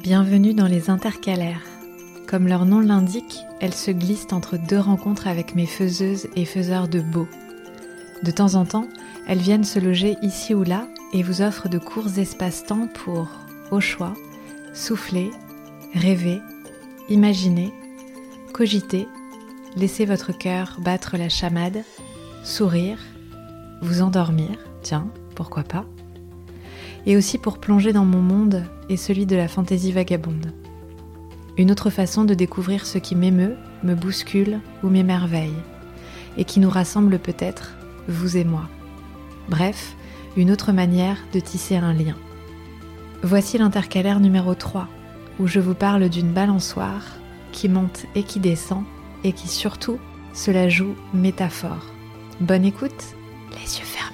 [0.00, 1.62] Bienvenue dans les intercalaires.
[2.26, 6.88] Comme leur nom l'indique, elles se glissent entre deux rencontres avec mes faiseuses et faiseurs
[6.88, 7.28] de beau.
[8.24, 8.88] De temps en temps,
[9.28, 13.28] elles viennent se loger ici ou là et vous offrent de courts espaces-temps pour,
[13.70, 14.14] au choix,
[14.74, 15.30] souffler,
[15.94, 16.40] rêver,
[17.08, 17.72] imaginer,
[18.52, 19.06] cogiter,
[19.76, 21.84] laisser votre cœur battre la chamade,
[22.42, 22.98] sourire,
[23.82, 25.86] vous endormir, tiens, pourquoi pas,
[27.06, 30.52] et aussi pour plonger dans mon monde et celui de la fantaisie vagabonde.
[31.58, 35.54] Une autre façon de découvrir ce qui m'émeut, me bouscule ou m'émerveille,
[36.36, 37.74] et qui nous rassemble peut-être,
[38.08, 38.68] vous et moi.
[39.48, 39.94] Bref,
[40.36, 42.16] une autre manière de tisser un lien.
[43.22, 44.88] Voici l'intercalaire numéro 3,
[45.38, 47.04] où je vous parle d'une balançoire
[47.52, 48.84] qui monte et qui descend,
[49.24, 49.98] et qui surtout
[50.32, 51.86] se la joue métaphore.
[52.40, 53.14] Bonne écoute,
[53.52, 54.11] les yeux fermés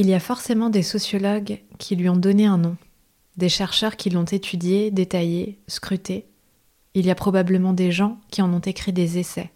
[0.00, 2.78] Il y a forcément des sociologues qui lui ont donné un nom,
[3.36, 6.26] des chercheurs qui l'ont étudié, détaillé, scruté.
[6.94, 9.50] Il y a probablement des gens qui en ont écrit des essais.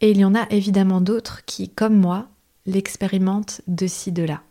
[0.00, 2.28] Et il y en a évidemment d'autres qui, comme moi,
[2.66, 4.42] l'expérimentent de ci, de là.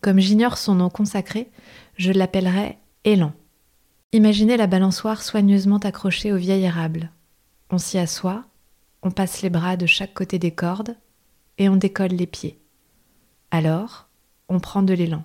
[0.00, 1.50] Comme j'ignore son nom consacré,
[1.98, 3.34] je l'appellerai Élan.
[4.12, 7.10] Imaginez la balançoire soigneusement accrochée au vieil érable.
[7.68, 8.42] On s'y assoit,
[9.02, 10.96] on passe les bras de chaque côté des cordes
[11.58, 12.59] et on décolle les pieds.
[13.50, 14.08] Alors,
[14.48, 15.24] on prend de l'élan.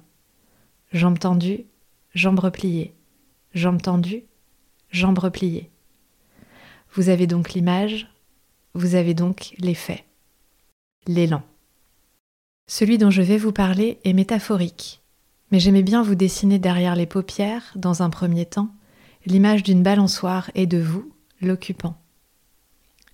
[0.91, 1.65] Jambes tendues,
[2.13, 2.93] jambes repliées.
[3.53, 4.23] Jambes tendues,
[4.89, 5.69] jambes repliées.
[6.93, 8.07] Vous avez donc l'image,
[8.73, 10.03] vous avez donc l'effet.
[11.07, 11.43] L'élan.
[12.67, 15.01] Celui dont je vais vous parler est métaphorique,
[15.51, 18.69] mais j'aimais bien vous dessiner derrière les paupières, dans un premier temps,
[19.25, 21.95] l'image d'une balançoire et de vous, l'occupant.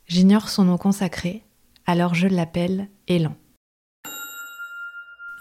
[0.08, 1.44] J'ignore son nom consacré,
[1.86, 3.36] alors je l'appelle Élan.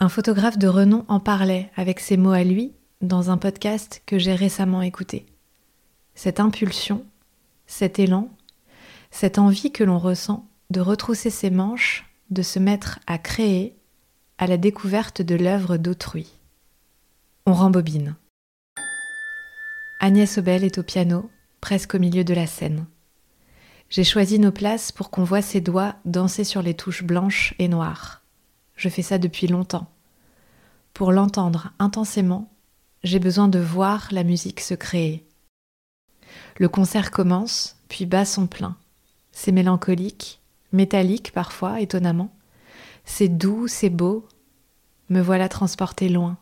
[0.03, 4.19] Un photographe de renom en parlait avec ses mots à lui dans un podcast que
[4.19, 5.27] j'ai récemment écouté.
[6.15, 7.05] Cette impulsion,
[7.67, 8.31] cet élan,
[9.11, 13.77] cette envie que l'on ressent de retrousser ses manches, de se mettre à créer,
[14.39, 16.33] à la découverte de l'œuvre d'autrui.
[17.45, 18.17] On rembobine.
[20.01, 22.87] Agnès Obel est au piano, presque au milieu de la scène.
[23.91, 27.69] J'ai choisi nos places pour qu'on voit ses doigts danser sur les touches blanches et
[27.69, 28.20] noires.
[28.81, 29.91] Je fais ça depuis longtemps.
[30.95, 32.51] Pour l'entendre intensément,
[33.05, 35.29] j'ai besoin de voir la musique se créer.
[36.57, 38.79] Le concert commence, puis bat son plein.
[39.33, 40.41] C'est mélancolique,
[40.73, 42.35] métallique parfois, étonnamment.
[43.05, 44.27] C'est doux, c'est beau.
[45.11, 46.39] Me voilà transporté loin.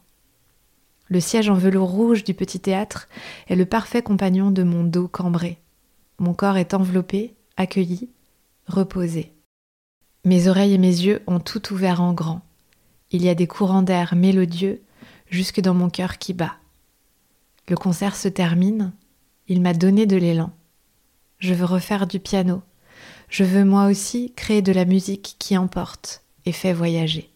[1.09, 3.09] Le siège en velours rouge du petit théâtre
[3.49, 5.59] est le parfait compagnon de mon dos cambré.
[6.21, 8.11] Mon corps est enveloppé, accueilli,
[8.69, 9.33] reposé.
[10.25, 12.43] Mes oreilles et mes yeux ont tout ouvert en grand.
[13.11, 14.83] Il y a des courants d'air mélodieux
[15.31, 16.57] jusque dans mon cœur qui bat.
[17.69, 18.93] Le concert se termine,
[19.47, 20.51] il m'a donné de l'élan.
[21.39, 22.63] Je veux refaire du piano.
[23.29, 27.31] Je veux moi aussi créer de la musique qui emporte et fait voyager.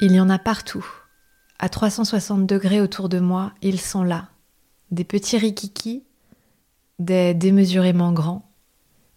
[0.00, 0.86] Il y en a partout.
[1.58, 4.28] À 360 degrés autour de moi, ils sont là.
[4.90, 6.04] Des petits rikiki,
[6.98, 8.45] des démesurément grands,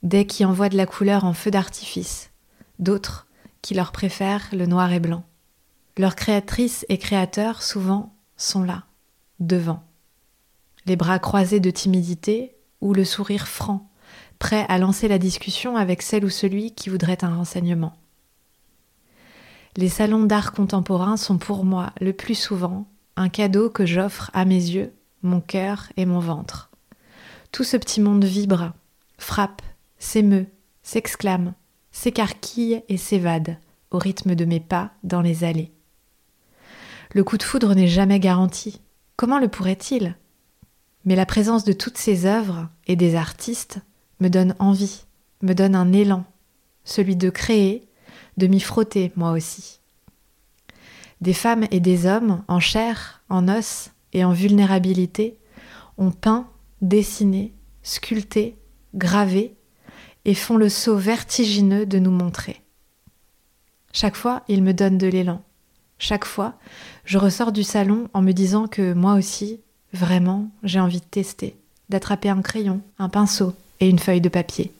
[0.04, 2.32] des qui envoient de la couleur en feu d'artifice,
[2.80, 3.28] d'autres
[3.62, 5.24] qui leur préfèrent le noir et blanc.
[5.98, 8.86] Leurs créatrices et créateurs, souvent, sont là,
[9.40, 9.84] devant.
[10.86, 13.90] Les bras croisés de timidité ou le sourire franc,
[14.40, 17.94] prêt à lancer la discussion avec celle ou celui qui voudrait un renseignement.
[19.76, 24.46] Les salons d'art contemporain sont pour moi le plus souvent un cadeau que j'offre à
[24.46, 26.70] mes yeux, mon cœur et mon ventre.
[27.52, 28.72] Tout ce petit monde vibre,
[29.18, 29.62] frappe,
[30.00, 30.48] s'émeut,
[30.82, 31.54] s'exclame,
[31.92, 33.58] s'écarquille et s'évade
[33.92, 35.72] au rythme de mes pas dans les allées.
[37.14, 38.82] Le coup de foudre n'est jamais garanti.
[39.16, 40.16] Comment le pourrait-il?
[41.06, 43.80] Mais la présence de toutes ces œuvres et des artistes
[44.20, 45.06] me donne envie,
[45.42, 46.26] me donne un élan,
[46.84, 47.88] celui de créer,
[48.38, 49.80] de m'y frotter moi aussi.
[51.22, 55.40] Des femmes et des hommes, en chair, en os et en vulnérabilité,
[55.98, 56.50] ont peint,
[56.82, 57.54] dessiné,
[57.84, 58.58] sculpté,
[58.94, 59.56] gravé,
[60.26, 62.62] et font le saut vertigineux de nous montrer.
[63.92, 65.42] Chaque fois, ils me donnent de l'élan.
[65.98, 66.54] Chaque fois,
[67.06, 69.60] je ressors du salon en me disant que moi aussi,
[69.94, 71.56] vraiment, j'ai envie de tester,
[71.90, 74.74] d'attraper un crayon, un pinceau et une feuille de papier.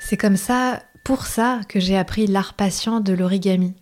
[0.00, 3.74] C'est comme ça pour ça que j'ai appris l'art patient de l'origami.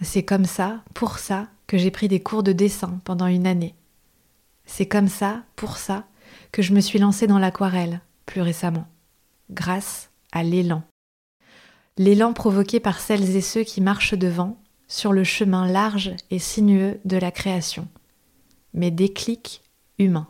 [0.00, 3.74] C'est comme ça, pour ça, que j'ai pris des cours de dessin pendant une année.
[4.64, 6.04] C'est comme ça, pour ça,
[6.52, 8.86] que je me suis lancée dans l'aquarelle plus récemment,
[9.50, 10.82] grâce à l'élan.
[11.96, 17.00] l'élan provoqué par celles et ceux qui marchent devant sur le chemin large et sinueux
[17.06, 17.88] de la création,
[18.74, 19.62] mes déclics
[19.98, 20.28] humains.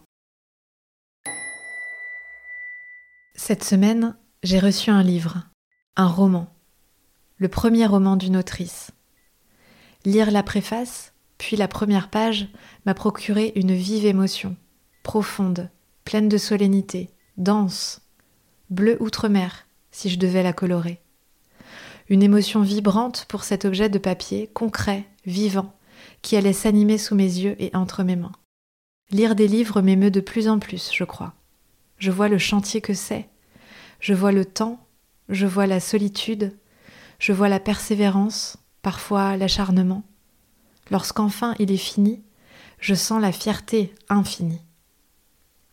[3.34, 5.48] Cette semaine, j'ai reçu un livre,
[5.96, 6.54] un roman,
[7.36, 8.92] le premier roman d'une autrice.
[10.04, 12.48] Lire la préface, puis la première page,
[12.86, 14.56] m'a procuré une vive émotion,
[15.02, 15.68] profonde,
[16.04, 18.00] pleine de solennité, dense,
[18.68, 21.00] bleu outre-mer, si je devais la colorer.
[22.08, 25.74] Une émotion vibrante pour cet objet de papier, concret, vivant,
[26.22, 28.32] qui allait s'animer sous mes yeux et entre mes mains.
[29.10, 31.34] Lire des livres m'émeut de plus en plus, je crois.
[31.98, 33.28] Je vois le chantier que c'est,
[34.00, 34.86] je vois le temps,
[35.28, 36.56] je vois la solitude,
[37.18, 40.02] je vois la persévérance, parfois l'acharnement.
[40.90, 42.22] Lorsqu'enfin il est fini,
[42.80, 44.62] je sens la fierté infinie.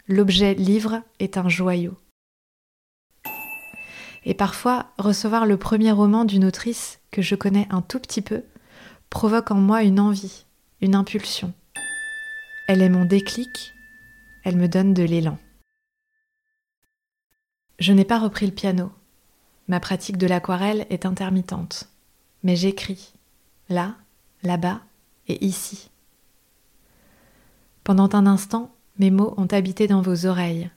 [0.08, 1.98] L'objet livre est un joyau.
[4.24, 8.44] Et parfois, recevoir le premier roman d'une autrice que je connais un tout petit peu
[9.10, 10.46] provoque en moi une envie,
[10.82, 11.54] une impulsion.
[12.68, 13.74] Elle est mon déclic,
[14.44, 15.40] elle me donne de l'élan.
[17.80, 18.92] Je n'ai pas repris le piano.
[19.68, 21.90] Ma pratique de l'aquarelle est intermittente.
[22.44, 23.14] Mais j'écris,
[23.70, 23.96] là,
[24.44, 24.82] là-bas
[25.28, 25.90] et ici.
[27.84, 30.72] Pendant un instant, mes mots ont habité dans vos oreilles.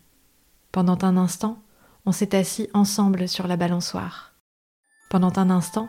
[0.73, 1.63] Pendant un instant,
[2.05, 4.33] on s'est assis ensemble sur la balançoire.
[5.11, 5.89] Pendant un instant,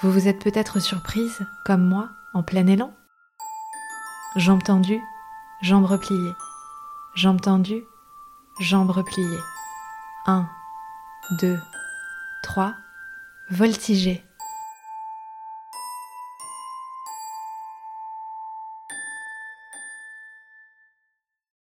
[0.00, 2.92] vous vous êtes peut-être surprise, comme moi, en plein élan.
[4.36, 5.02] Jambes tendues,
[5.62, 6.34] jambes repliées.
[7.14, 7.84] Jambes tendues,
[8.60, 9.38] jambes repliées.
[10.26, 10.48] 1,
[11.40, 11.58] 2,
[12.42, 12.74] 3,
[13.50, 14.24] voltiger.